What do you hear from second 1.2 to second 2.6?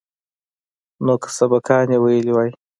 که سبقان يې ويلي واى.